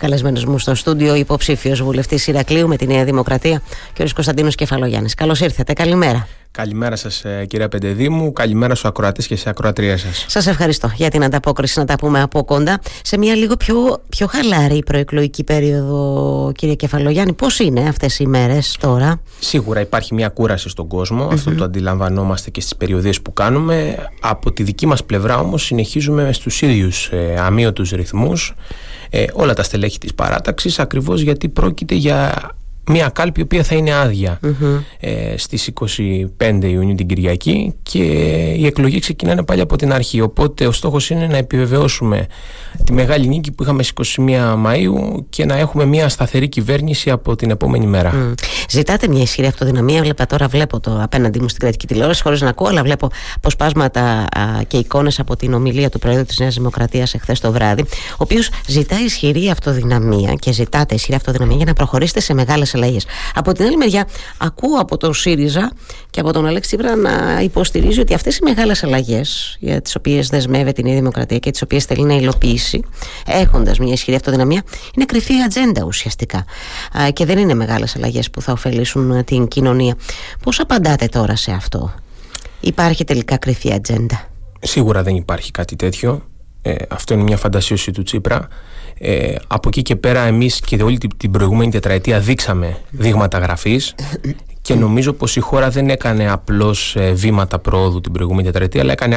[0.00, 3.62] Καλεσμένος μου στο στούντιο, υποψήφιος βουλευτής Ηρακλείου με τη Νέα Δημοκρατία,
[3.92, 4.12] κ.
[4.14, 5.14] Κωνσταντίνος Κεφαλογιάννης.
[5.14, 5.72] Καλώς ήρθατε.
[5.72, 6.28] Καλημέρα.
[6.52, 8.32] Καλημέρα σας, ε, κυρία Πεντεδήμου.
[8.32, 10.24] Καλημέρα στους ακροατές και σε ακροατρία σας.
[10.28, 12.80] Σας ευχαριστώ για την ανταπόκριση να τα πούμε από κοντά.
[13.02, 18.76] Σε μια λίγο πιο, πιο χαλαρή προεκλογική περίοδο, κύριε Κεφαλογιάννη, πώς είναι αυτές οι μέρες
[18.80, 21.28] τώρα; Σίγουρα υπάρχει μια κούραση στον κόσμο.
[21.32, 24.06] Αυτό το αντιλαμβανόμαστε και στις περιοδίες που κάνουμε.
[24.20, 28.54] Από τη δική μας πλευρά όμως συνεχίζουμε στους ίδιους ε, αμύωτους ρυθμούς.
[29.10, 32.50] Ε, όλα τα στελέχη της παράταξης ακριβώς γιατί πρόκειται για
[32.90, 33.92] μια κάλπη η οποία θα είναι
[35.00, 35.70] ε, στις
[36.38, 38.02] 25 Ιουνίου την Κυριακή και
[38.56, 40.20] οι εκλογή ξεκινάνε πάλι από την αρχή.
[40.20, 42.26] Οπότε ο στόχος είναι να επιβεβαιώσουμε
[42.84, 47.36] τη μεγάλη νίκη που είχαμε στις 21 Μαΐου και να έχουμε μια σταθερή κυβέρνηση από
[47.36, 48.34] την επόμενη μέρα.
[48.70, 52.48] Ζητάτε μια ισχυρή αυτοδυναμία, βλέπα τώρα βλέπω το απέναντί μου στην κρατική τηλεόραση χωρίς να
[52.48, 54.26] ακούω αλλά βλέπω αποσπάσματα
[54.66, 58.50] και εικόνες από την ομιλία του Προέδρου της Νέας Δημοκρατίας εχθές το βράδυ ο οποίος
[58.66, 62.74] ζητά ισχυρή αυτοδυναμία και ζητάτε ισχυρή αυτοδυναμία για να προχωρήσετε σε μεγάλες
[63.34, 65.72] από την άλλη μεριά, ακούω από τον ΣΥΡΙΖΑ
[66.10, 70.28] και από τον Αλέξη Τσίπρα να υποστηρίζει ότι αυτές οι μεγάλες αλλαγές για τις οποίες
[70.28, 72.84] δεσμεύεται η Νέα Δημοκρατία και τις οποίες θέλει να υλοποιήσει,
[73.26, 74.62] έχοντας μια ισχυρή αυτοδυναμία,
[74.96, 76.44] είναι κρυφή ατζέντα ουσιαστικά.
[77.12, 79.94] Και δεν είναι μεγάλες αλλαγές που θα ωφελήσουν την κοινωνία.
[80.42, 81.92] Πώς απαντάτε τώρα σε αυτό,
[82.60, 84.28] Υπάρχει τελικά κρυφή ατζέντα;
[84.60, 86.29] Σίγουρα δεν υπάρχει κάτι τέτοιο.
[86.62, 88.48] Ε, αυτό είναι μια φαντασίωση του Τσίπρα.
[88.98, 93.94] Ε, από εκεί και πέρα εμείς και όλη την προηγούμενη τετραετία δείξαμε δείγματα γραφής
[94.62, 98.92] και νομίζω πως η χώρα δεν έκανε απλώς ε, βήματα πρόοδου την προηγούμενη τετραετία αλλά
[98.92, 99.16] έκανε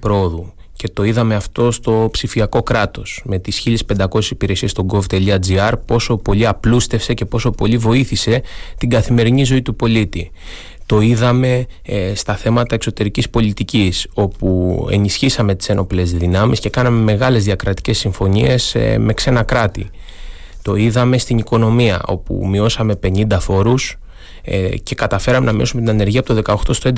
[0.00, 6.16] πρόοδου και το είδαμε αυτό στο ψηφιακό κράτος με τις 1500 υπηρεσίες στο gov.gr πόσο
[6.16, 8.42] πολύ απλούστευσε και πόσο πολύ βοήθησε
[8.78, 10.30] την καθημερινή ζωή του πολίτη.
[10.92, 17.44] Το είδαμε ε, στα θέματα εξωτερικής πολιτικής όπου ενισχύσαμε τις ένοπλες δυνάμεις και κάναμε μεγάλες
[17.44, 19.90] διακρατικές συμφωνίες ε, με ξένα κράτη.
[20.62, 24.01] Το είδαμε στην οικονομία όπου μειώσαμε 50 φόρους ε,
[24.82, 26.90] και καταφέραμε να μειώσουμε την ανεργία από το 18% στο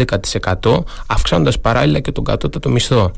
[0.62, 3.12] 11% αυξάνοντας παράλληλα και τον κατώτατο μισθό.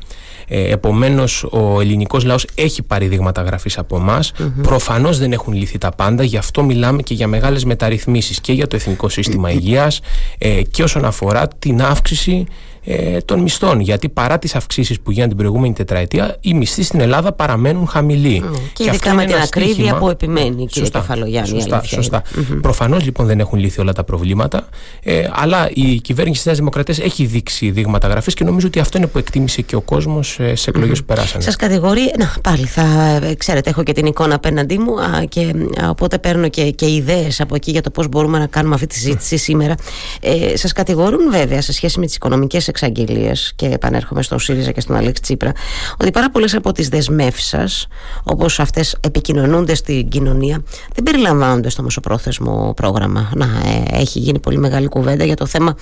[0.47, 4.33] Ε, Επομένως, ο ελληνικός λαός έχει πάρει δείγματα γραφής από εμάς.
[4.37, 4.51] Mm-hmm.
[4.61, 8.67] Προφανώς δεν έχουν λυθεί τα πάντα, γι' αυτό μιλάμε και για μεγάλες μεταρρυθμίσεις και για
[8.67, 9.99] το Εθνικό Σύστημα Υγείας
[10.37, 12.45] ε, και όσον αφορά την αύξηση
[12.89, 13.79] ε, των μισθών.
[13.79, 18.43] Γιατί παρά τις αυξήσεις που γίνανε την προηγούμενη τετραετία, οι μισθοί στην Ελλάδα παραμένουν χαμηλοί.
[18.45, 18.57] Mm.
[18.73, 21.49] Και, και ειδικά με την ακρίβεια που επιμένει, κύριε Κεφαλογιάννη.
[21.49, 21.83] Σωστά.
[21.83, 22.21] σωστά.
[22.21, 22.59] Mm-hmm.
[22.61, 24.67] Προφανώς λοιπόν δεν έχουν λύθει όλα τα προβλήματα,
[25.03, 28.97] ε, αλλά η κυβέρνηση της Νέας Δημοκρατίας έχει δείξει δείγματα γραφής και νομίζω ότι αυτό
[28.97, 30.99] είναι που εκτίμησε και ο κόσμος ε, σε εκλογές mm-hmm.
[30.99, 31.43] που περάσανε.
[31.43, 32.83] Σας κατηγορεί, να πάλι θα
[33.23, 36.85] ε, ξέρετε, έχω και την εικόνα απέναντί μου α, και α, οπότε παίρνω και, και
[36.85, 39.75] ιδέες από εκεί για το πώς μπορούμε να κάνουμε αυτή τη συζήτηση σήμερα.
[40.21, 44.81] Ε, Σας κατηγορούν βέβαια σε σχέση με τις οικονομικές εξαγγελίες και επανέρχομαι στον ΣΥΡΙΖΑ και
[44.81, 45.51] στον Αλέξη Τσίπρα
[45.97, 47.87] ότι πάρα πολλές από τις δεσμεύσεις σας,
[48.23, 53.31] όπως αυτές επικοινωνούνται στην κοινωνία, δεν περιλαμβάνονται στο μεσοπρόθεσμο πρόγραμμα.
[53.35, 55.75] Να, ε, έχει γίνει πολύ μεγάλη κουβέντα για το θέμα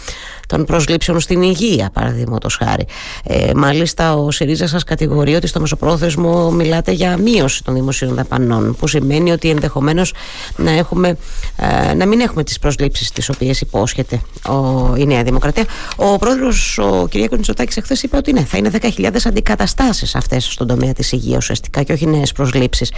[0.48, 2.86] των προσλήψεων στην υγεία, παραδείγματος χάρη.
[3.24, 8.76] Ε, μάλιστα, ο ΣΥΡΙΖΑ σας κατηγορεί ότι στο μεσοπρόθεσμο μιλάτε για μείωση των δημοσίων δαπανών,
[8.76, 10.14] που σημαίνει ότι ενδεχομένως
[10.56, 15.66] να, ε, να μην έχουμε τις προσλήψεις τις οποίες υπόσχεται ο, η Νέα Δημοκρατία.
[15.96, 17.14] Ο πρόεδρος, ο κ.
[17.32, 21.84] Μητσοτάκη, εχθές είπε ότι ναι, θα είναι 10.000 αντικαταστάσεις αυτές στον τομέα της υγείας ουσιαστικά
[21.84, 22.92] και όχι νέες προσλήψεις.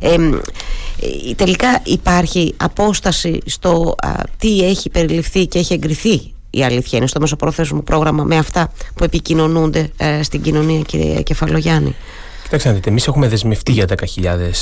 [0.00, 0.16] Ε,
[1.36, 3.94] τελικά υπάρχει απόσταση στο
[4.38, 9.04] τι έχει περιληφθεί και έχει εγκριθεί η αλήθεια είναι στο μεσοπρόθεσμο πρόγραμμα με αυτά που
[9.04, 11.94] επικοινωνούνται ε, στην κοινωνία κύριε Κεφαλογιάννη.
[12.48, 13.86] Κοιτάξτε, δείτε, εμείς έχουμε δεσμευτεί για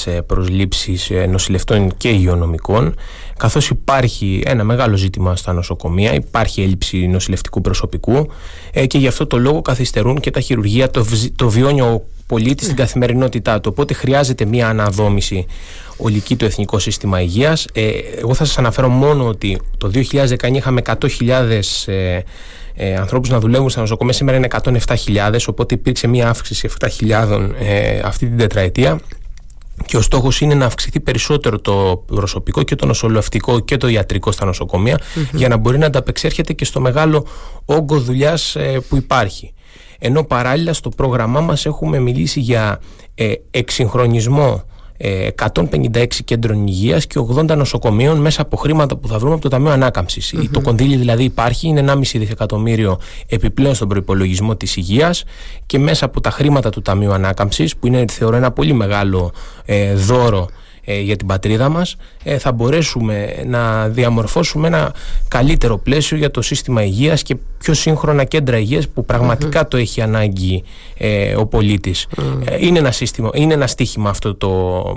[0.06, 2.94] 10.000 προσλήψεις ε, νοσηλευτών και υγειονομικών,
[3.36, 8.30] καθώς υπάρχει ένα μεγάλο ζήτημα στα νοσοκομεία, υπάρχει έλλειψη νοσηλευτικού προσωπικού
[8.72, 12.64] ε, και γι' αυτό το λόγο καθυστερούν και τα χειρουργεία, το, το βιώνει ο πολίτης
[12.64, 12.82] στην ναι.
[12.82, 13.70] καθημερινότητά του.
[13.72, 15.46] Οπότε χρειάζεται μια αναδόμηση
[15.96, 17.66] ολική του Εθνικό Σύστημα Υγείας.
[17.72, 21.60] Ε, εγώ θα σας αναφέρω μόνο ότι το 2019 είχαμε 100.000
[22.76, 24.12] ε, ε, ανθρώπους να δουλεύουν στα νοσοκομεία.
[24.12, 26.68] Σήμερα είναι 107.000 οπότε υπήρξε μια αύξηση
[27.00, 29.00] 7.000 ε, αυτή την τετραετία.
[29.86, 34.32] Και ο στόχος είναι να αυξηθεί περισσότερο το προσωπικό και το νοσηλευτικό και το ιατρικό
[34.32, 35.00] στα νοσοκομεια
[35.32, 37.26] για να μπορεί να ανταπεξέρχεται και στο μεγάλο
[37.64, 39.52] όγκο δουλειάς ε, που υπάρχει.
[39.98, 42.80] Ενώ παράλληλα στο πρόγραμμά μας έχουμε μιλήσει για
[43.14, 44.64] ε, εξυγχρονισμό
[44.98, 49.48] 156 ε, κέντρων υγείας και 80 νοσοκομείων μέσα από χρήματα που θα βρούμε από το
[49.48, 49.90] Ταμείο
[50.50, 52.98] Το κονδύλι δηλαδή υπάρχει, είναι 1,5 δισεκατομμύριο
[53.28, 55.24] επιπλέον στον προπολογισμό της υγείας
[55.66, 59.32] και μέσα από τα χρήματα του Ταμείου Ανάκαμψης που είναι θεωρώ ένα πολύ μεγάλο
[59.64, 60.48] ε, δώρο
[60.88, 64.94] ε, για την πατρίδα μας ε, θα μπορέσουμε να διαμορφώσουμε ένα
[65.28, 70.00] καλύτερο πλαίσιο για το σύστημα υγείας και πιο σύγχρονα κέντρα υγείας που πραγματικα το έχει
[70.02, 70.64] ανάγκη
[70.96, 72.06] ε, ο πολίτης.
[72.60, 74.48] είναι, ένα σύστημα, είναι ένα στίχημα αυτό το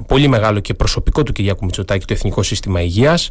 [0.08, 3.30] πολύ μεγάλο και προσωπικό του Κυριάκου Μητσοτάκη το Εθνικό Σύστημα Υγείας.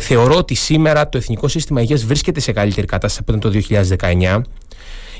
[0.00, 3.60] θεωρώ ότι σήμερα το Εθνικό Σύστημα Υγείας βρίσκεται σε καλύτερη κατάσταση από το
[3.98, 4.40] 2019.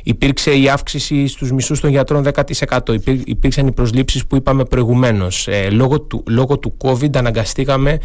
[0.06, 2.25] Υπήρξε η αύξηση στους μισούς των γιατρών
[2.69, 2.99] 10%.
[3.25, 5.49] Υπήρξαν οι προσλήψεις που είπαμε προηγουμένως.
[5.49, 7.99] Ε, λόγω, του, λόγω του COVID αναγκαστήκαμε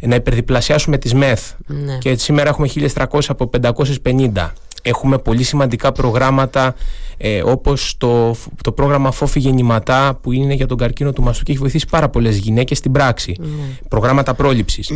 [0.00, 1.40] να υπερδιπλασιάσουμε τις ΜΕΘ.
[1.66, 1.98] Ναι.
[1.98, 4.52] Και σήμερα έχουμε 1.300 από 550.
[4.88, 6.74] Έχουμε πολύ σημαντικά προγράμματα
[7.18, 11.50] ε, όπως το, το πρόγραμμα Φόφη Γεννηματά που είναι για τον καρκίνο του μαστού και
[11.52, 13.36] έχει βοηθήσει πάρα πολλές γυναίκες στην πράξη.
[13.38, 13.46] Ναι.
[13.88, 14.92] Προγράμματα πρόληψης.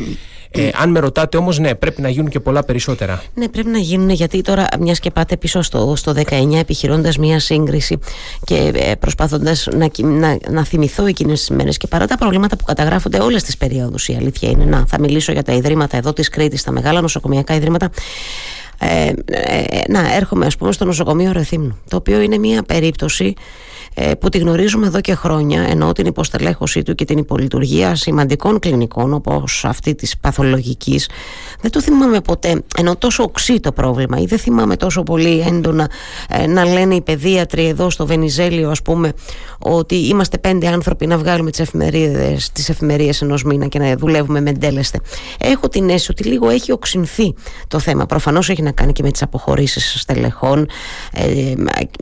[0.50, 3.22] Ε, αν με ρωτάτε όμως ναι πρέπει να γίνουν και πολλά περισσότερα.
[3.34, 7.40] Ναι πρέπει να γίνουν γιατί τώρα μιας και πάτε πίσω στο, στο 19 επιχειρώντας μια
[7.40, 7.98] σύγκριση
[8.44, 12.64] και ε, προσπαθώντας να, να, να θυμηθώ εκείνες τις μέρες και παρά τα προβλήματα που
[12.64, 16.28] καταγράφονται όλες τις περιόδους η αλήθεια είναι να θα μιλήσω για τα ιδρύματα εδώ της
[16.28, 17.90] Κρήτης, τα μεγάλα νοσοκομιακά ιδρύματα
[18.82, 23.34] ε, ε, να έρχομαι ας πούμε στο νοσοκομείο Ρεθύμνου το οποίο είναι μια περίπτωση
[23.94, 28.58] ε, που τη γνωρίζουμε εδώ και χρόνια ενώ την υποστελέχωσή του και την υπολειτουργία σημαντικών
[28.58, 31.08] κλινικών όπως αυτή της παθολογικής
[31.60, 35.90] δεν το θυμάμαι ποτέ ενώ τόσο οξύ το πρόβλημα ή δεν θυμάμαι τόσο πολύ έντονα
[36.28, 39.12] ε, να λένε οι παιδίατροι εδώ στο Βενιζέλιο ας πούμε
[39.58, 44.40] ότι είμαστε πέντε άνθρωποι να βγάλουμε τις εφημερίδες τις εφημερίες ενός μήνα και να δουλεύουμε
[44.40, 45.00] με εντέλεστε
[45.38, 47.34] έχω την αίσθηση ότι λίγο έχει οξυνθεί
[47.68, 48.06] το θέμα.
[48.06, 50.68] Προφανώς έχει να κάνει και με τις αποχωρήσεις στελεχών
[51.12, 51.54] ε,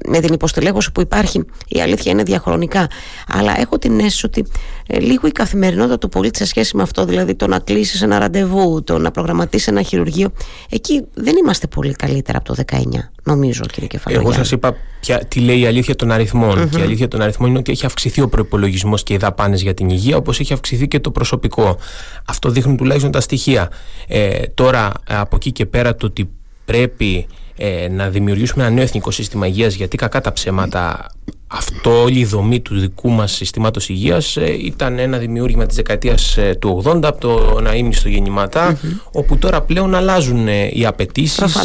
[0.09, 2.87] με την υποστελέχωση που υπάρχει η αλήθεια είναι διαχρονικά.
[3.29, 4.47] Αλλά έχω την αίσθηση ότι
[4.87, 8.19] ε, λίγο η καθημερινότητα του πολίτη σε σχέση με αυτό, δηλαδή το να κλείσεις ένα
[8.19, 10.33] ραντεβού, το να προγραμματίσεις ένα χειρουργείο,
[10.71, 12.83] εκεί δεν είμαστε πολύ καλύτερα από το 19,
[13.23, 14.37] νομίζω, κύριε Κεφαλαιογιάννη.
[14.37, 17.49] Εγώ σας είπα ποια, τι λέει η αλήθεια των αριθμων Και η αλήθεια των αριθμών
[17.49, 20.89] είναι ότι έχει αυξηθεί ο προπολογισμός και οι δαπάνες για την υγεία, όπως έχει αυξηθεί
[20.89, 21.79] και το προσωπικό.
[22.25, 23.71] Αυτό δείχνουν τουλάχιστον τα στοιχεία.
[24.09, 26.31] Ε, τώρα, από εκεί και πέρα, το ότι
[26.69, 27.27] πρέπει
[27.57, 31.11] ε, να δημιουργήσουμε ένα νέο εθνικό σύστημα υγείας γιατί κακά τα ψέματα
[31.47, 36.37] αυτό όλη η δομή του δικού μας συστήματος υγείας ε, ήταν ένα δημιούργημα της δεκαετίας
[36.37, 38.79] ε, του 80 από το να είναι στο γεννηματα
[39.13, 41.57] όπου τώρα πλέον αλλάζουν οι απαιτήσεις.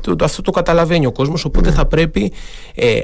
[0.00, 1.74] το, αυτό το καταλαβαίνει ο κόσμος οπότε ναι.
[1.74, 2.32] θα πρέπει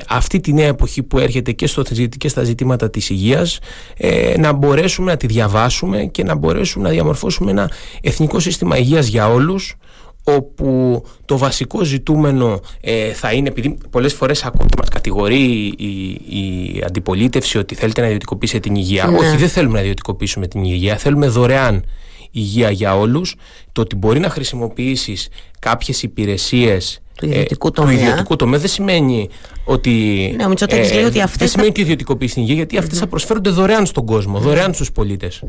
[0.08, 1.82] αυτή τη νέα εποχή που έρχεται και, στο,
[2.19, 3.58] και στα ζητήματα της υγείας
[4.38, 7.70] να μπορέσουμε να τη διαβάσουμε και να μπορέσουμε να διαμορφώσουμε ένα
[8.00, 9.76] εθνικό σύστημα υγείας για όλους
[10.37, 16.83] όπου το βασικό ζητούμενο ε, θα είναι, επειδή πολλές φορές ακούω μας κατηγορεί η, η,
[16.87, 19.07] αντιπολίτευση ότι θέλετε να ιδιωτικοποιήσετε την υγεία.
[19.07, 19.17] Ναι.
[19.19, 21.85] Όχι, δεν θέλουμε να ιδιωτικοποιήσουμε την υγεία, θέλουμε δωρεάν
[22.31, 23.35] υγεία για όλους.
[23.73, 25.29] Το ότι μπορεί να χρησιμοποιήσεις
[25.59, 27.94] κάποιες υπηρεσίες του ιδιωτικού τομέα.
[27.94, 29.29] Του ιδιωτικού τομέα δεν σημαίνει
[29.65, 29.91] ότι.
[30.37, 31.38] Ναι, ο ε, λέει ότι αυτές.
[31.38, 34.93] Δεν σημαίνει ότι ιδιωτικοποιεί την υγεία, γιατί αυτές θα προσφέρονται δωρεάν στον κόσμο, δωρεάν στους
[34.93, 35.43] πολίτες.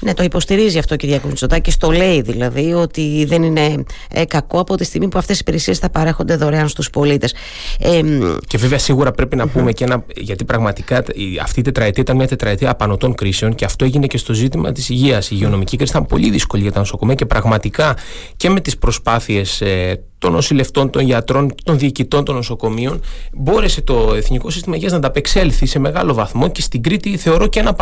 [0.00, 1.24] Ναι, το υποστηρίζει αυτό ο κ.
[1.24, 1.72] Μητσοτάκη.
[1.78, 5.78] Το λέει δηλαδή ότι δεν είναι ε, κακό από τη στιγμή που αυτές οι υπηρεσίες
[5.78, 7.34] θα παρέχονται δωρεάν στους πολίτες.
[7.78, 8.00] Ε,
[8.46, 10.04] και βέβαια σίγουρα πρέπει να πούμε και ένα.
[10.16, 11.04] Γιατί πραγματικά
[11.42, 14.88] αυτή η τετραετία ήταν μια τετραετία απανοτών κρίσεων και αυτό έγινε και στο ζήτημα της
[14.88, 15.26] υγείας.
[15.26, 17.96] Η υγειονομική κρίση ήταν πολύ δύσκολη για τα νοσοκομεία και πραγματικά
[18.36, 23.00] και με τις προσπάθειες ε, των νοσηλευτών, των γιατρών, των διοικητών των νοσοκομείων,
[23.32, 27.60] μπόρεσε το Εθνικό Σύστημα Υγείας να ανταπεξέλθει σε μεγάλο βαθμό και στην Κρήτη θεωρώ και
[27.60, 27.74] ένα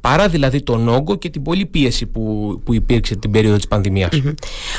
[0.00, 4.08] Παρά δηλαδή τον όγκο και την πολλή πίεση που, που υπήρξε την περίοδο της πανδημια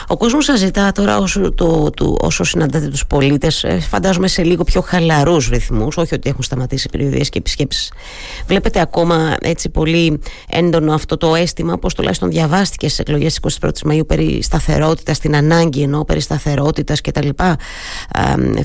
[0.08, 4.44] Ο κόσμος σας ζητά τώρα, όσο, το, το, όσο συναντάτε τους πολίτες, ε, φαντάζομαι σε
[4.44, 7.92] λίγο πιο χαλαρούς ρυθμούς, όχι ότι έχουν σταματήσει περιοδίες και επισκέψεις.
[8.48, 10.20] Βλέπετε ακόμα έτσι πολύ
[10.50, 15.36] έντονο αυτό το αίσθημα, όπω τουλάχιστον διαβάστηκε στις εκλογές της 21η Μαου περί σταθερότητας, στην
[15.36, 16.52] ανάγκη ενώ περί σταθερότητας
[17.02, 17.30] κτλ.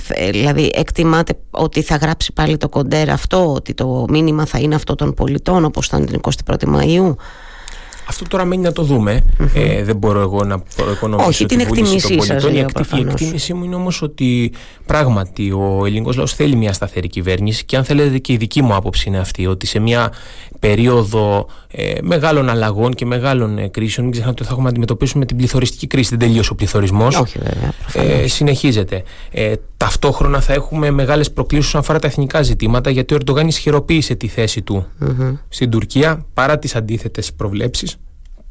[0.08, 4.74] Ε, δηλαδή, εκτιμάτε ότι θα γράψει πάλι το κοντέρ αυτό, ότι το μήνυμα θα είναι
[4.74, 7.16] αυτό των πολιτών, όπως ήταν την 21η Μαου.
[8.08, 9.20] Αυτό τώρα μένει να το δούμε.
[9.54, 12.44] Ε, δεν μπορώ εγώ να προοικονομήσω Όχι, την εκτίμησή σας.
[12.44, 14.52] Η, η εκτίμησή μου είναι όμως ότι
[14.86, 18.74] πράγματι ο ελληνικός λαός θέλει μια σταθερή κυβέρνηση και αν θέλετε και η δική μου
[18.74, 20.12] άποψη είναι αυτή, ότι σε μια
[20.58, 25.24] περίοδο ε, μεγάλων αλλαγών και μεγάλων ε, κρίσεων, μην ξεχνάτε ότι θα έχουμε να αντιμετωπίσουμε
[25.24, 26.08] την πληθωριστική κρίση.
[26.08, 27.16] Δεν τελείωσε ο πληθωρισμός.
[27.16, 28.12] Όχι, βέβαια.
[28.22, 29.02] Ε, συνεχίζεται.
[29.30, 34.14] Ε, ταυτόχρονα θα έχουμε μεγάλες προκλήσεις όσον αφορά τα εθνικά ζητήματα, γιατί ο Ερντογάν ισχυροποίησε
[34.14, 34.86] τη θέση του
[35.48, 37.97] στην Τουρκία παρά τις αντίθετες προβλέψεις.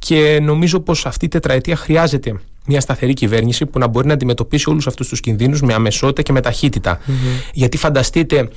[0.07, 4.69] Και νομίζω πως αυτή η τετραετία χρειάζεται μια σταθερή κυβέρνηση που να μπορεί να αντιμετωπίσει
[4.69, 6.99] όλους αυτούς τους κινδύνους με αμεσότητα και με ταχυτητα
[7.53, 8.49] Γιατί φανταστείτε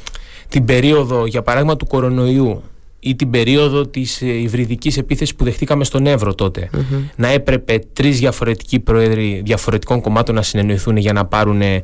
[0.48, 2.62] την περίοδο, για παράδειγμα, του κορονοϊού
[3.00, 6.70] ή την περίοδο της ε, υβριδικής επίθεσης που δεχτήκαμε στον Εύρο τότε
[7.16, 11.80] να έπρεπε τρεις διαφορετικοί πρόεδροι διαφορετικών κομμάτων να συνεννοηθούν για να πάρουν ε,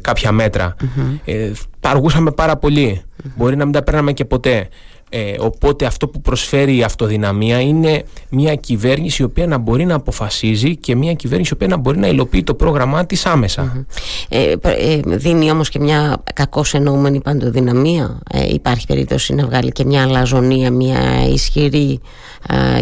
[0.00, 0.76] κάποια μέτρα.
[1.24, 3.02] Ε, αργούσαμε πάρα πολύ.
[3.36, 4.68] Μπορεί να μην τα παίρναμε και ποτέ.
[5.08, 9.94] Ε, οπότε αυτό που προσφέρει η αυτοδυναμία είναι μια κυβέρνηση η οποία να μπορεί να
[9.94, 13.86] αποφασίζει και μια κυβέρνηση η οποία να μπορεί να υλοποιεί το πρόγραμμά της αμεσα
[14.28, 18.18] ε, ε, δίνει όμως και μια κακώς εννοούμενη παντοδυναμία.
[18.32, 22.00] Ε, υπάρχει περίπτωση να βγάλει και μια αλαζονία, μια ισχυρή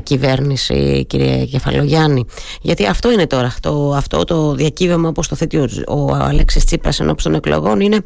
[0.03, 2.25] κυβέρνηση κυρία Κεφαλογιάννη.
[2.61, 7.01] Γιατί αυτό είναι τώρα, αυτό, αυτό το διακύβευμα όπως το θέτει ο, ο Αλέξης Τσίπρας
[7.01, 8.03] ενώπιση των εκλογών είναι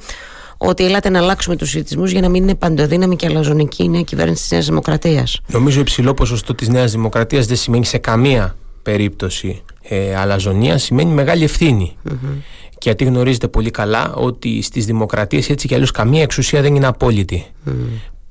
[0.62, 4.02] ότι ελάτε να αλλάξουμε τους συζητισμού για να μην είναι παντοδύναμη και αλαζονική η νέα
[4.02, 5.40] κυβέρνηση της Νέας Δημοκρατίας.
[5.46, 11.44] Νομίζω υψηλό ποσοστό της Νέας Δημοκρατίας δεν σημαίνει σε καμία περίπτωση ε, αλαζονία, σημαίνει μεγάλη
[11.44, 11.96] ευθύνη.
[12.08, 12.42] Mm-hmm.
[12.82, 17.46] Γιατί γνωρίζετε πολύ καλά ότι στις δημοκρατίες έτσι κι αλλιώς καμία εξουσία δεν είναι απόλυτη.
[17.66, 17.70] Mm.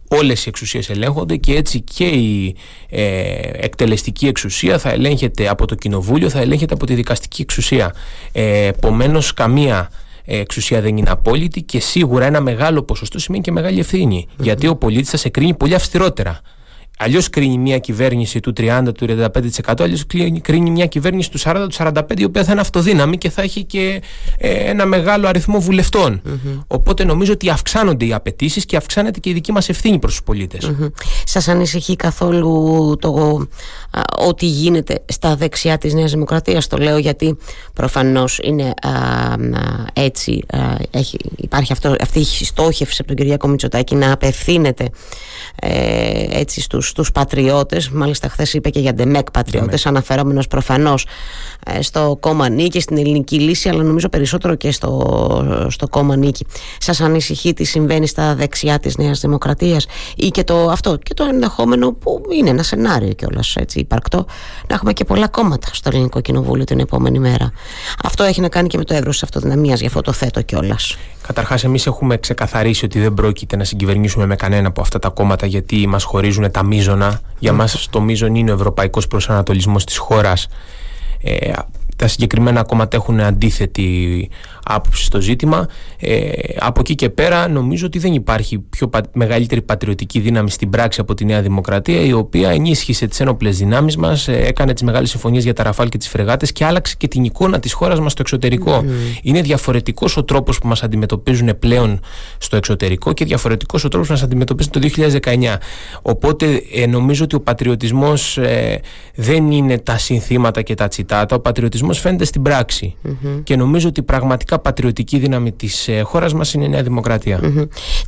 [0.08, 2.56] Όλες οι εξουσίες ελέγχονται και έτσι και η
[2.90, 3.04] ε,
[3.54, 7.94] εκτελεστική εξουσία θα ελέγχεται από το κοινοβούλιο, θα ελέγχεται από τη δικαστική εξουσία.
[8.32, 9.90] Ε, Επομένως, καμία
[10.38, 13.80] εξουσία δεν είναι απόλυτη και σίγουρα ένα μεγάλο ποσοστό σημαίνει και μεγάλη
[14.40, 16.42] Γιατί ο πολίτης θα σε κρίνει πολύ αυστηρότερα.
[17.02, 19.06] Αλλιώς κρίνει μια κυβέρνηση του 30, του
[19.66, 20.06] 35%, αλλιώς
[20.42, 23.64] κρίνει μια κυβέρνηση του 40, του 45, η οποία θα είναι αυτοδύναμη και θα έχει
[23.64, 24.02] και
[24.38, 25.64] ε, ένα μεγάλο αριθμό
[26.68, 30.24] Οπότε νομίζω ότι αυξάνονται οι απαιτήσεις και αυξάνεται και η δική μας ευθύνη προς τους
[30.24, 30.72] πολίτες.
[30.72, 30.92] Mm-hmm.
[31.24, 33.40] Σας ανησυχεί καθόλου το
[34.28, 37.38] ό,τι γίνεται στα δεξιά της Νέας Δημοκρατίας; Το λέω γιατί
[37.74, 38.74] προφανώς είναι
[39.94, 40.42] έτσι.
[40.92, 44.90] έχει, υπάρχει αυτό, αυτή η στόχευση από τον Κυριακό Μητσοτάκη να απευθύνεται
[45.56, 47.90] ε, έτσι στους στους πατριώτες.
[47.90, 51.06] Μάλιστα χθες είπε και για ντεμεκ πατριώτες αναφερόμενος προφανώς
[51.66, 56.46] ε, στο κόμμα Νίκη στην ελληνική λύση αλλά νομίζω περισσότερο και στο, στο κόμμα Νίκη.
[56.78, 61.24] Σας ανησυχεί τι συμβαίνει στα δεξιά της Νέας Δημοκρατίας ή και το αυτό και το
[61.24, 64.26] ενδεχόμενο που είναι ένα σενάριο κιόλας έτσι υπαρκτό
[64.68, 67.52] να έχουμε και πολλά κόμματα στο ελληνικό κοινοβούλιο την επόμενη μέρα.
[68.04, 70.98] Αυτό έχει να κάνει και με το εύρος της αυτοδυναμίας γι' αυτό το θέτω κιόλας.
[71.30, 75.46] Καταρχάς, εμείς έχουμε ξεκαθαρίσει ότι δεν πρόκειται να συγκυβερνήσουμε με κανένα από αυτά τα κόμματα
[75.46, 77.22] γιατί μας χωρίζουν τα μείζωνα.
[77.40, 80.48] Για μας το μείζον είναι ο ευρωπαϊκός προσανατολισμός της χώρας.
[81.22, 81.52] Ε,
[82.00, 84.30] τα συγκεκριμένα κόμματα έχουν αντίθετη
[84.64, 85.68] άποψη στο ζήτημα.
[86.00, 86.30] Ε,
[86.60, 91.14] από εκεί και πέρα νομίζω ότι δεν υπάρχει πιο μεγαλύτερη πατριωτική δύναμη στην πράξη από
[91.14, 95.44] τη Νέα Δημοκρατία η οποία ενίσχυσε τις ένοπλες δυνάμεις μας, ε, έκανε τις μεγάλες συμφωνίες
[95.44, 98.22] για τα ραφάλ και τις φρεγάτες και άλλαξε και την εικόνα της χώρας μας στο
[98.22, 98.86] εξωτερικό.
[99.22, 102.00] Είναι διαφορετικός ο τρόπος που μας αντιμετωπίζουν πλέον
[102.38, 105.58] στο εξωτερικό και διαφορετικός ο τρόπος που μας αντιμετωπίζουν το 2019.
[106.02, 108.80] Οπότε ε, νομίζω ότι ο πατριωτισμός ε,
[109.16, 111.36] δεν είναι τα συνθήματα και τα τσιτάτα.
[111.36, 112.96] Ο πατριωτισμός φαίνεται στην πραξη
[113.44, 116.84] Και νομίζω ότι πραγματικά πατριωτική δύναμη της ε, χώρας μας είναι η Νέα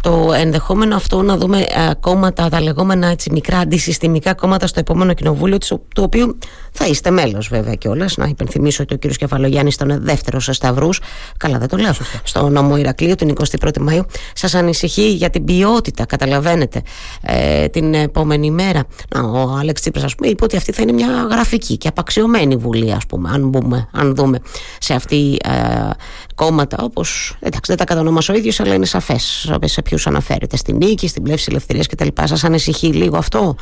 [0.01, 1.65] Το ενδεχόμενο αυτό να δούμε ε,
[1.99, 6.37] κόμματα, τα λεγόμενα έτσι, μικρά αντισυστημικά κόμματα στο επόμενο κοινοβούλιο, του οποίου
[6.71, 8.17] θα είστε μέλος βέβαια κιόλας.
[8.17, 9.15] Να υπενθυμίσω ότι ο κ.
[9.15, 11.01] Κεφαλογιάννης ήταν δεύτερος σε Σταυρούς.
[11.37, 11.91] Καλά, δεν το λέω.
[12.23, 14.05] Στο νόμο Ηρακλείου την 21η Μαου.
[14.33, 16.81] Σας ανησυχεί για την ποιότητα, καταλαβαίνετε,
[17.21, 18.83] ε, την επόμενη μέρα.
[19.15, 22.55] Να, ο Άλεξ Τσίπρας, ας πούμε, είπε ότι αυτή θα είναι μια γραφική και απαξιωμένη
[22.55, 24.39] βουλή, ας πούμε, αν, μπούμε, αν δούμε
[24.79, 25.89] σε αυτή ε,
[26.35, 27.35] κόμματα όπως.
[27.39, 30.57] Εντάξει, δεν τα κατονομάσω ο ίδιος, αλλά είναι σαφές σε ποιους αναφέρεται.
[30.57, 32.07] Στην νίκη, στην πλεύση ελευθερίας κτλ.
[32.23, 33.55] Σας ανησυχεί λίγο αυτό;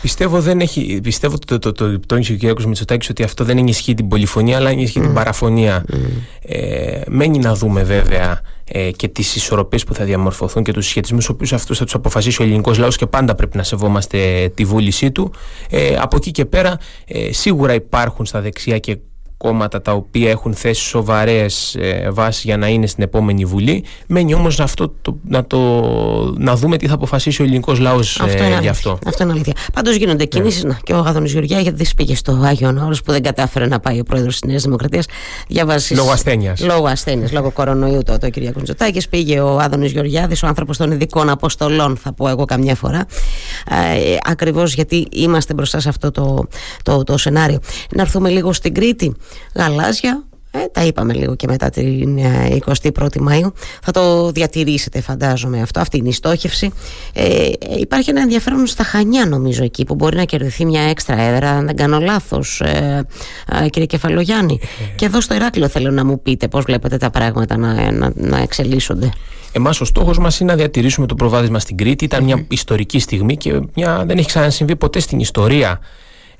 [0.00, 2.14] Πιστεύω, δεν έχει, πιστεύω το, το, το, το, το
[2.50, 2.62] ο κ.
[2.62, 5.04] Μητσοτάκης ότι αυτό δεν ενισχύει την πολυφωνία αλλά ενισχύει mm.
[5.04, 5.84] την παραφωνία.
[5.92, 5.96] Mm.
[6.42, 11.18] Ε, μένει να δούμε βέβαια ε, και τις ισορροπίες που θα διαμορφωθούν και τους συσχετισμού,
[11.22, 14.64] ο οποίους αυτούς θα τους αποφασίσει ο ελληνικός λαός και πάντα πρέπει να σεβόμαστε τη
[14.64, 15.32] βούλησή του.
[15.70, 18.98] Ε, από εκεί και πέρα, ε, σίγουρα υπάρχουν στα δεξιά και
[19.38, 23.84] κόμματα τα οποία έχουν θέσει σοβαρές ε, βάσεις για να είναι στην επόμενη Βουλή.
[24.06, 25.58] Μένει όμως αυτό να, το,
[26.38, 28.98] να δούμε τι θα αποφασίσει ο ελληνικός λαός ε, γι' αυτό.
[29.06, 29.52] Αυτό είναι αλήθεια.
[29.72, 30.24] Πάντως γίνονται ναι.
[30.24, 30.64] κινήσεις.
[30.64, 33.80] Να, και ο Άδωνη Γεωργιά, γιατί δεν πήγε στο Άγιο Όρος που δεν κατάφερε να
[33.80, 35.06] πάει ο πρόεδρος της Νέας Δημοκρατίας.
[35.90, 36.60] Λόγω ασθένειας.
[36.60, 38.34] Λόγω ασθένειας, λόγω κορονοϊού το, το κ.
[38.52, 39.08] Κουντζοτάκη.
[39.08, 43.06] Πήγε ο Άδωνη Γεωργιάδης, ο άνθρωπος των ειδικών αποστολών, θα πω εγώ καμιά φορά.
[43.70, 46.46] Ε, Ακριβώς γιατί είμαστε μπροστά σε αυτό το,
[46.82, 47.58] το, το σενάριο.
[47.90, 49.16] Να έρθουμε λίγο στην Κρήτη
[49.54, 50.28] γαλάζια.
[50.50, 52.18] Ε, τα είπαμε λίγο και μετά την
[52.66, 53.52] 21η ε, Μαΐου.
[53.82, 56.72] Θα το διατηρήσετε φαντάζομαι αυτό αυτή είναι η στόχευση.
[57.12, 61.50] Ε, υπάρχει ένα ενδιαφέρον στα Χανιά νομίζω εκεί που μπορεί να κερδιθεί μια έξτρα έδρα
[61.50, 63.06] αν δεν κάνω λάθος ε,
[63.62, 64.60] ε, κύριε Κεφαλογιάννη.
[64.62, 64.94] Ε.
[64.94, 68.38] και εδώ στο Ηράκλειο θέλω να μου πείτε πώς βλέπετε τα πράγματα να, να, να
[68.38, 69.10] εξελίσσονται.
[69.52, 72.04] Εμάς ο στόχος μας είναι να διατηρήσουμε το προβάδισμα στην Κρήτη.
[72.04, 75.80] Ήταν μια ιστορική στιγμή και μια, δεν έχει ξανασυμβεί ποτέ στην ιστορία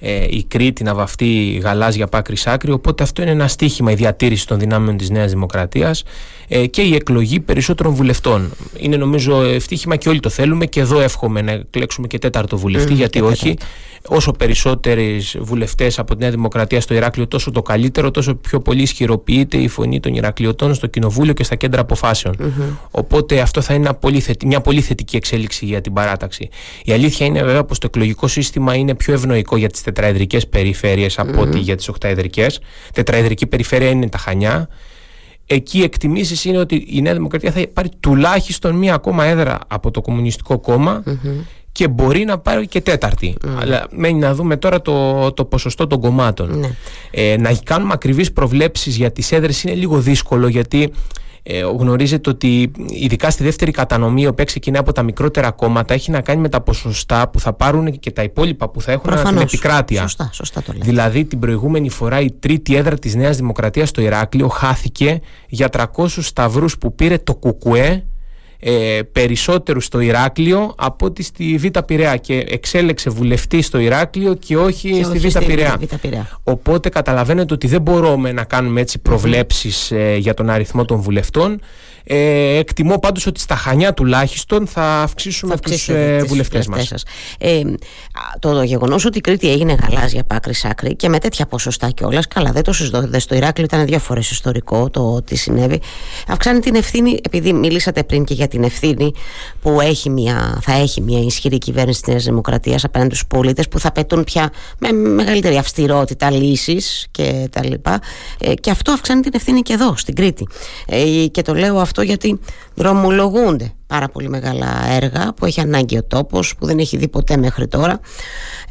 [0.01, 2.71] ε, η Κρήτη να βαφτεί γαλάζια πάκρι άκρη.
[2.71, 6.03] Οπότε αυτό είναι ένα στίχημα η διατήρηση των δυνάμεων της Νέας Δημοκρατίας
[6.49, 8.51] ε, και η εκλογή περισσότερων βουλευτών.
[8.77, 12.95] Είναι νομίζω ευτύχημα και όλοι το θέλουμε και εδώ εύχομαι να εκλέξουμε και τέταρτο βουλευτή,
[12.95, 13.57] γιατί όχι.
[14.09, 18.83] όσο περισσότεροι βουλευτές από τη Νέα Δημοκρατία στο Ηράκλειο, τόσο το καλύτερο, τόσο πιο πολύ
[18.83, 21.87] ισχυροποιείται η φωνή των Ηρακλειωτών στο Κοινοβούλιο και στα κέντρα
[22.91, 23.99] Οπότε αυτό θα είναι
[24.45, 26.49] μια πολύ θετική εξέλιξη για την παράταξη.
[26.85, 31.19] Η αλήθεια είναι βέβαια πως το εκλογικό σύστημα είναι πιο ευνοϊκό για τις τετραεδρικές περιφέρειες
[31.19, 32.47] από ότι για τις οχταεδρικέ.
[32.93, 34.69] Τετραεδρική περιφέρεια είναι τα Χανιά.
[35.47, 39.91] Εκεί οι εκτιμήσεις είναι ότι η Νέα Δημοκρατία θα πάρει τουλάχιστον μία ακόμα έδρα από
[39.91, 40.59] το Κομμουνιστικό
[41.73, 43.37] και μπορεί να πάρει και τέταρτη.
[43.61, 46.59] Αλλά μένει να δούμε τώρα το, το ποσοστό των κομμάτων.
[46.59, 46.71] Ναι.
[47.11, 50.93] Ε, να κάνουμε ακριβείς προβλέψεις για τις έδρες είναι λίγο δύσκολο γιατί
[51.43, 56.11] ε, γνωρίζετε ότι ειδικά στη δεύτερη κατανομή, η οποία ξεκινάει από τα μικρότερα κόμματα, έχει
[56.11, 59.31] να κάνει με τα ποσοστά που θα πάρουν και τα υπόλοιπα που θα έχουν Προφανώς.
[59.31, 60.01] την επικράτεια.
[60.01, 60.85] Σωστά, σωστά το λέτε.
[60.85, 65.85] Δηλαδή, την προηγούμενη φορά η τρίτη έδρα της Νέας Δημοκρατίας στο Ηράκλειο χάθηκε για 300
[66.07, 68.05] σταυρούς που πήρε το Κουκουέ
[68.61, 74.57] ε, περισσότερου στο Ηράκλειο από ότι στη Β' Πειραιά και εξέλεξε βουλευτή στο Ηράκλειο και
[74.57, 75.79] όχι στη Β' Πειραιά.
[76.43, 81.61] Οπότε καταλαβαίνετε ότι δεν μπορούμε να κάνουμε έτσι προβλέψεις ε, για τον αριθμό των βουλευτών
[82.11, 86.93] ε, εκτιμώ πάντως ότι στα Χανιά τουλάχιστον θα αυξήσουμε θα τους ε, βουλευτές μας.
[87.39, 87.63] Ε,
[88.39, 92.29] το γεγονός ότι η Κρήτη έγινε γαλάζια από άκρη άκρη και με τέτοια ποσοστά κιόλας,
[92.29, 95.81] καλά δεν το συζητώ, στο Ηράκλειο ήταν δύο φορές ιστορικό το τι συνέβη,
[96.29, 99.13] αυξάνει την ευθύνη, επειδή μιλήσατε πριν και για την ευθύνη
[99.63, 103.79] που έχει μια, θα έχει μια ισχυρή κυβέρνηση της Νέας Δημοκρατίας απέναντι στους πολίτες που
[103.79, 108.01] θα πετούν πια με μεγαλύτερη αυστηρότητα λύσεις και τα λοιπά.
[108.41, 110.47] Ε, και αυτό αυξάνει την ευθύνη και εδώ στην Κρήτη.
[110.87, 112.41] Ε, και το λέω αυτό γιατί
[112.79, 117.37] δρομολογούνται πάρα πολύ μεγάλα έργα που έχει ανάγκη ο τόπος που δεν έχει δει ποτέ
[117.37, 118.01] μέχρι τώρα.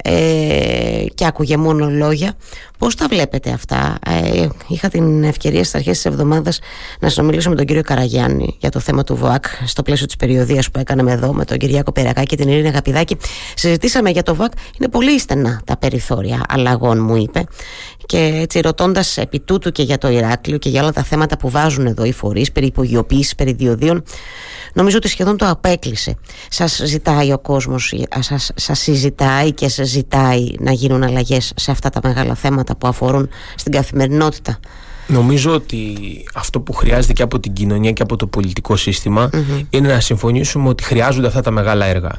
[0.03, 2.33] Ε, και άκουγε μόνο λόγια.
[2.77, 6.59] Πώς τα βλέπετε αυτά; Ε, είχα την ευκαιρία στις αρχές της εβδομάδας
[6.99, 10.71] να συνομιλήσω με τον κύριο Καραγιάννη για το θέμα του ΒΟΑΚ στο πλαίσιο της περιοδίας
[10.71, 13.17] που έκαναμε εδώ με τον Κυριάκο Περακά και την Ειρήνη Αγαπηδάκη.
[13.55, 14.51] Συζητήσαμε για το ΒΟΑΚ.
[14.79, 17.43] Είναι πολύ στενά τα περιθώρια αλλαγών μου είπε.
[18.05, 21.49] Και έτσι ρωτώντας επί τούτου και για το Ηράκλειο και για όλα τα θέματα που
[21.49, 23.96] βάζουν εδώ οι φορείς περί υπογειοποίησης, περί διοδίων
[24.73, 26.17] νομίζω ότι σχεδόν το απέκλεισε.
[26.49, 31.89] Σας ζητάει ο κόσμος, σας, σας συζητάει και σας ζητάει να γίνουν αλλαγές σε αυτά
[31.89, 34.59] τα μεγάλα θέματα που αφορούν στην καθημερινότητα.
[35.07, 35.97] Νομίζω ότι
[36.33, 38.75] αυτό που χρειάζεται και από την κοινωνία και από το πολιτικό
[39.69, 42.11] είναι να συμφωνήσουμε ότι χρειάζονται αυτά τα μεγάλα έργα.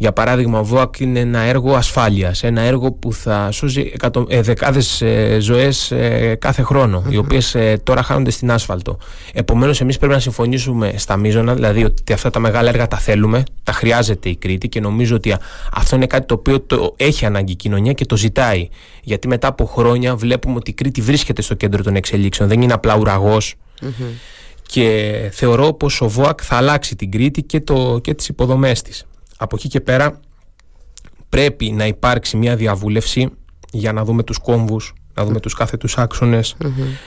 [0.00, 2.42] Για παράδειγμα, ο ΒΟΑΚ είναι ένα έργο ασφάλειας.
[2.42, 3.92] Ένα έργο που θα σώζει
[4.28, 6.64] ε, δεκάδες ε, ζωές ε, κάθε
[7.08, 8.98] οι οποίες ε, τώρα χάνονται στην άσφαλτο.
[9.32, 13.42] Επομένως, εμείς πρέπει να συμφωνήσουμε στα μείζωνα, δηλαδή ότι αυτά τα μεγάλα έργα τα θέλουμε,
[13.62, 15.34] τα χρειάζεται η Κρήτη και νομίζω ότι
[15.72, 18.68] αυτό είναι κάτι το οποίο το έχει ανάγκη η κοινωνία και το ζητάει.
[19.02, 22.48] Γιατί μετά από χρόνια βλέπουμε ότι η Κρήτη βρίσκεται στο κέντρο των εξελίξεων.
[22.48, 22.96] Δεν είναι απλά
[24.66, 29.04] Και θεωρώ πως ο ΒΟΑΚ θα αλλάξει την Κρήτη και, το, και τις υποδομές της
[29.42, 30.20] από εκεί και πέρα
[31.28, 33.28] πρέπει να υπάρξει μια διαβούλευση
[33.70, 35.96] για να δούμε τους κόμβους, να δούμε τους κάθετους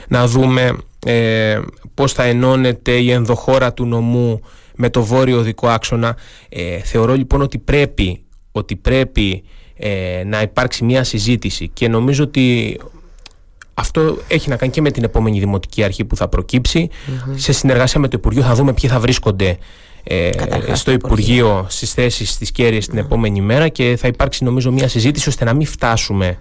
[0.08, 1.60] να δούμε ε,
[1.94, 4.40] πώς θα ενώνεται η ενδοχώρα του νομού
[4.74, 6.16] με το βόρειο δικό άξονα.
[6.48, 9.42] Ε, θεωρώ λοιπόν ότι πρέπει, ότι πρέπει
[9.76, 12.78] ε, να υπάρξει μια συζήτηση και νομίζω ότι
[13.74, 16.88] αυτό έχει να κάνει και με την επόμενη δημοτική αρχή που θα προκυψει
[17.34, 19.58] Σε συνεργασία με το Υπουργείο θα δούμε ποιοι θα βρίσκονται
[20.04, 20.30] ε,
[20.72, 25.28] στο Υπουργείο στις θέσεις της κέρια την επόμενη μέρα και θα υπάρξει νομίζω μια συζήτηση
[25.28, 26.38] ώστε να μην φτασουμε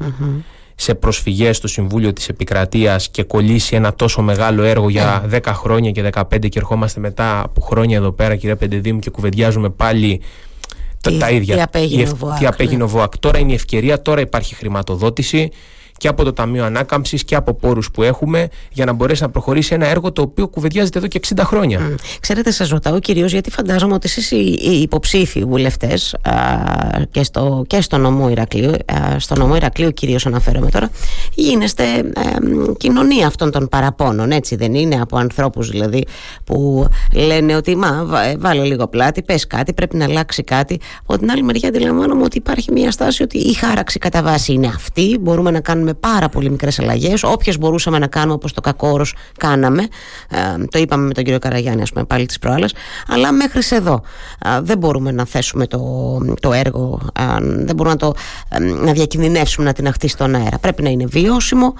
[0.76, 5.92] σε προσφυγές στο Συμβούλιο της Επικρατείας και κολλήσει ένα τόσο μεγάλο έργο για 10 χρόνια
[5.92, 10.22] και 15 και ερχόμαστε μετά από χρόνια εδώ πέρα κύριε Πεντεδίμου και κουβεντιάζουμε πάλι
[11.02, 11.68] τα, τα ίδια.
[12.40, 13.18] Τι απέγινε ο ΒΟΑΚ.
[13.18, 15.50] Τώρα είναι η ευκαιρία, τώρα υπάρχει χρηματοδότηση
[16.04, 19.74] και από το Ταμείο Ανάκαμψης και από πόρους που έχουμε για να μπορέσει να προχωρήσει
[19.74, 21.80] ένα έργο το οποίο κουβεντιάζεται εδώ και 60 χρόνια.
[21.80, 21.96] Mm.
[22.20, 26.16] Ξέρετε, σας ρωτάω κυρίως γιατί φαντάζομαι ότι εσείς οι υποψήφοι βουλευτές
[27.12, 28.72] και, στο, και στο νομό Ηρακλείου,
[29.18, 30.90] στο νομό Ηρακλείου κυρίως αναφέρομαι τώρα,
[31.34, 31.84] γίνεστε
[32.78, 36.06] κοινωνία αυτών των παραπώνων, έτσι δεν είναι, από ανθρώπους δηλαδή
[36.44, 40.80] που λένε ότι μα βάλε λίγο πλάτη, πες κάτι, πρέπει να αλλάξει κάτι.
[41.06, 44.68] Από την άλλη μεριά αντιλαμβάνομαι ότι υπάρχει μια στάση ότι η χάραξη κατά βάση είναι
[44.68, 47.24] αυτή, μπορούμε να κάνουμε με πάρα πολύ μικρές αλλαγές.
[47.24, 49.06] Όποιες μπορούσαμε να κάνουμε, όπως το κακόρο,
[49.38, 49.88] κάναμε.
[50.30, 52.74] Ε, το είπαμε με τον κύριο Καραγιάννη, ας πούμε, πάλι της προάλλας.
[53.08, 54.02] Αλλά μέχρι εδώ
[54.46, 55.82] ε, δεν μπορούμε να θέσουμε το,
[56.40, 58.14] το έργο, ε, δεν μπορούμε να το
[58.84, 60.58] να διακινδυνεύσουμε να την αχθεί στον αέρα.
[60.60, 61.74] Πρέπει να είναι βιώσιμο.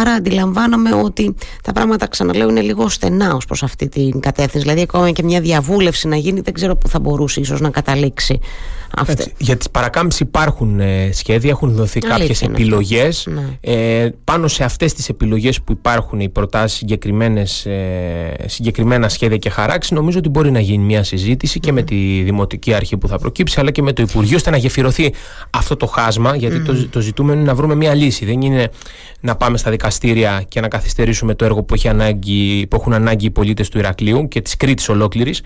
[0.00, 4.66] άρα αντιλαμβάνομαι ότι τα πράγματα, ξαναλέω, είναι λίγο στενά ως προς αυτή την κατεύθυνση.
[4.66, 8.40] Δηλαδή, ακόμα και μια διαβούλευση να γίνει, δεν ξέρω πού θα μπορούσε ίσως να καταλήξει.
[9.38, 10.80] για τις παρακάμψεις υπάρχουν
[11.12, 13.58] σχέδια, έχουν δοθεί κάποιες επιλογές Ναι.
[13.60, 16.82] Ε, πάνω σε αυτές τις επιλογές που υπάρχουν, οι προτάσεις
[17.64, 22.22] ε, συγκεκριμένα σχέδια και χαράξεις, νομίζω ότι μπορεί να γίνει μια συζήτηση και με τη
[22.22, 25.12] Δημοτική Αρχή που θα προκύψει, αλλά και με το Υπουργείο, ώστε να γεφυρωθεί
[25.50, 26.36] αυτό το χάσμα.
[26.36, 28.24] Γιατί το, το ζητούμενο είναι να βρούμε μια λύση.
[28.24, 28.68] Δεν είναι
[29.20, 33.26] να πάμε στα δικαστήρια και να καθυστερήσουμε το έργο που, έχει ανάγκη, που έχουν ανάγκη
[33.26, 35.42] οι πολίτες του Ηρακλείου και της Κρήτης ολόκληρης.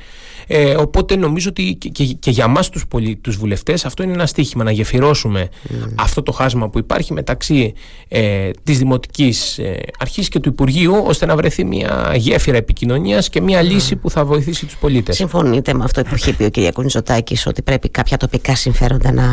[0.50, 2.84] Ε, οπότε νομίζω ότι και, και, για εμά τους
[3.20, 5.48] τους βουλευτές αυτό είναι ένα στίχημα να γεφυρώσουμε
[5.94, 7.72] αυτό το χάσμα που υπάρχει μεταξύ
[8.08, 13.40] ε, της Δημοτικής ε, Αρχής και του Υπουργείου, ώστε να βρεθεί μια γέφυρα επικοινωνίας και
[13.40, 15.16] μια λύση που θα βοηθήσει τους πολίτες.
[15.16, 16.78] Συμφωνείτε με αυτό που είχε πει ο κ.
[16.78, 19.24] Μητσοτάκη, ότι πρέπει κάποια τοπικά συμφέροντα να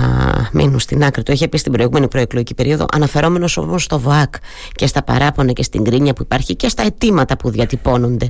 [0.51, 1.23] μείνουν στην άκρη.
[1.23, 4.33] Το είχε πει στην προηγούμενη προεκλογική περίοδο, αναφερόμενος όμως στο ΒΟΑΚ
[4.71, 8.27] και στα παράπονα και στην κρίνια που υπάρχει και στα αιτήματα που διατυπώνονται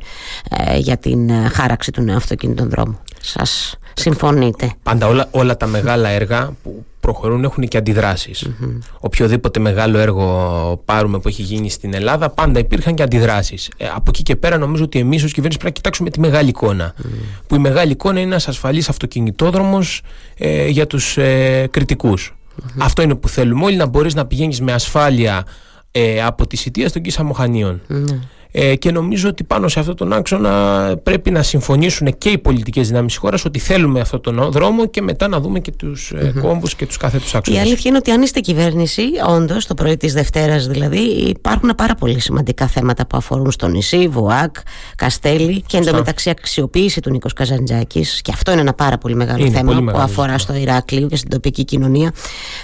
[0.50, 2.20] ε, για την ε, χάραξη του νέου
[2.76, 3.00] αυτοκίνητων δρόμου.
[3.22, 4.72] Σας συμφωνείτε.
[4.84, 8.50] Πάντα όλα, όλα τα μεγάλα έργα που προχωρούν έχουν και αντιδρασεις
[9.00, 13.72] Οποιοδήποτε μεγάλο έργο πάρουμε που έχει γίνει στην Ελλάδα, πάντα υπήρχαν και αντιδράσεις.
[13.78, 16.50] Ε, από εκεί και πέρα, νομίζω ότι εμείς ως κυβέρνηση πρέπει να κοιτάξουμε τη μεγάλη
[17.48, 20.02] Που η μεγάλη εικόνα είναι ένας ασφαλής αυτοκινητόδρομος
[20.38, 22.36] ε, για τους ε, κριτικούς.
[22.78, 25.46] Αυτό είναι που θέλουμε όλοι, να μπορείς να πηγαίνεις με ασφάλεια
[25.92, 27.82] ε, από τη Σιτία στον Κίσα Μοχανίων.
[27.88, 28.20] Ναι.
[28.58, 32.88] Ε, και νομίζω ότι πάνω σε αυτόν τον άξονα πρέπει να συμφωνήσουν και οι πολιτικές
[32.88, 36.34] δυνάμεις της χώρας ότι θέλουμε αυτόν τον δρόμο και μετά να δούμε και τους mm-hmm.
[36.42, 37.60] κόμπου και τους κάθετου άξονες.
[37.60, 41.96] Η αλήθεια είναι ότι αν είστε κυβέρνηση, όντως το πρωί της Δευτέρας δηλαδή, υπάρχουν πάρα
[41.96, 44.56] πολύ σημαντικά θέματα που αφορούν στο νησί, Βουάκ,
[44.96, 48.22] Καστέλη και εντωμεταξύ αξιοποίηση του Νίκος Καζαντζάκης.
[48.22, 51.64] Και αυτό είναι ένα πάρα πολύ μεγάλο θέμα που αφορά στο Ηράκλειο και στην τοπική
[51.64, 52.12] κοινωνία.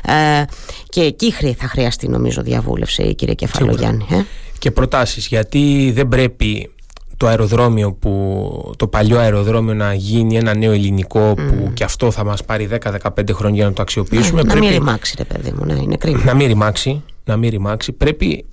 [0.06, 0.44] Ε,
[0.90, 4.06] και εκεί θα χρειαστεί νομίζω διαβούλευση, κύριε Κεφαλογιάννη.
[4.10, 4.22] Ε;
[4.62, 6.72] Και προτάσεις γιατί δεν πρέπει
[7.18, 12.24] το αεροδρόμιο που, το παλιό αεροδρόμιο να γίνει ένα νέο ελληνικό που και αυτό θα
[12.24, 12.98] μας πάρει 10-15
[13.32, 14.42] χρόνια για να το αξιοποιήσουμε.
[14.42, 16.24] Να, πρέπει, να μην ρημάξει ρε παιδί μου, ναι, είναι κρίμα.
[16.24, 17.92] Να μην ρημάξει, να μην ρημάξει.
[17.92, 18.46] Πρέπει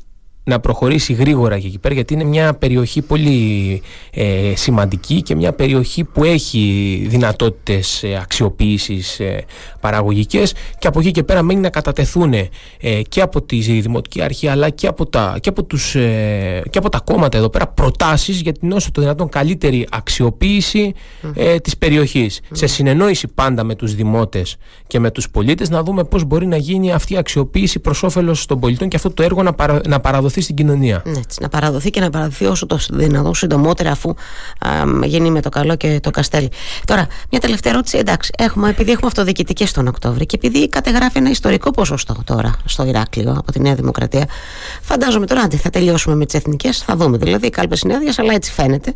[0.48, 5.52] να προχωρήσει γρήγορα και εκεί πέρα γιατί είναι μια περιοχή πολύ ε, σημαντική και μια
[5.52, 9.44] περιοχή που έχει δυνατότητες ε, αξιοποίησης ε,
[9.80, 10.54] παραγωγικές.
[10.78, 12.48] Και από εκεί και πέρα μένει να κατατεθούν ε,
[13.08, 16.88] και από τη Δημοτική Αρχή αλλά και από τα, και από τους, ε, και από
[16.88, 20.94] τα κόμματα εδώ πέρα προτάσεις για την όσο το δυνατόν καλύτερη αξιοποίηση
[21.34, 22.40] ε, της περιοχής.
[22.52, 24.56] Σε συνεννόηση πάντα με τους δημότες
[24.86, 28.46] και με τους πολίτες να δούμε πώς μπορεί να γίνει αυτή η αξιοποίηση προς όφελος
[28.46, 31.02] των πολιτών και αυτό το έργο να, παρα, να παραδοθεί στην κοινωνία.
[31.04, 34.14] Ναι, έτσι, να παραδοθεί και να παραδοθεί όσο το δυνατόν συντομότερα αφού
[34.58, 36.50] α, γίνει με το καλό και το καστέλι.
[36.84, 37.98] Τώρα, μια τελευταία ερώτηση.
[37.98, 42.84] Εντάξει, έχουμε, επειδή έχουμε αυτοδιοικητικέ τον Οκτώβρη και επειδή κατεγράφει ένα ιστορικό ποσοστό τώρα στο
[42.84, 44.28] Ηράκλειο από τη Νέα Δημοκρατία,
[44.82, 48.34] φαντάζομαι τώρα αν θα τελειώσουμε με τις εθνικές, θα δούμε δηλαδή οι κάλπες είναι αλλά
[48.34, 48.94] έτσι φαίνεται.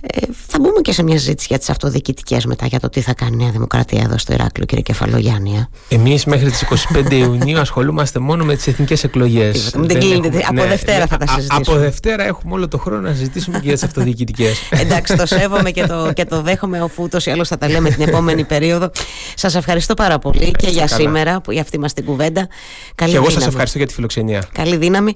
[0.00, 3.14] Ε, θα μπούμε και σε μια συζήτηση για τις αυτοδιοικητικές μετά για το τι θα
[3.14, 5.66] κάνει η Νέα Δημοκρατία εδώ στο Ηράκλειο, κύριε Κεφαλογιάννη.
[5.88, 9.70] Εμείς μέχρι τις 25 Ιουνίου ασχολούμαστε μόνο με τις εθνικές εκλογές.
[9.74, 10.44] Δεν κλείνεται.
[10.48, 11.62] Από ναι, Δευτέρα ναι, θα τα συζητήσουμε.
[11.66, 14.58] Από Δευτέρα έχουμε όλο το χρόνο να συζητήσουμε και για τις αυτοδιοικητικές.
[14.70, 17.90] Εντάξει, το σέβομαι και το, και το δέχομαι, αφού ούτω ή άλλως θα τα λέμε
[17.90, 18.90] την επόμενη περίοδο.
[19.34, 22.48] Σας ευχαριστώ πάρα πολύ και για σήμερα, που για αυτή μας την κουβέντα.
[22.94, 24.44] Καλή και εγώ σας ευχαριστώ για τη φιλοξενία.
[24.52, 25.12] Καλή δύναμη.